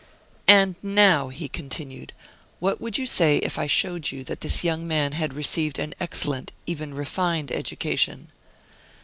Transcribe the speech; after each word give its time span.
"And 0.47 0.73
now," 0.81 1.27
he 1.29 1.47
continued, 1.47 2.11
"what 2.57 2.81
would 2.81 2.97
you 2.97 3.05
say 3.05 3.37
if 3.37 3.59
I 3.59 3.67
showed 3.67 4.11
you 4.11 4.23
that 4.23 4.41
this 4.41 4.63
young 4.63 4.87
man 4.87 5.11
had 5.11 5.31
received 5.35 5.77
an 5.77 5.93
excellent, 6.01 6.51
even 6.65 6.95
refined, 6.95 7.51
education?" 7.51 8.31